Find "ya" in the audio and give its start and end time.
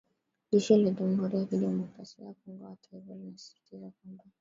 1.37-1.45, 2.25-2.33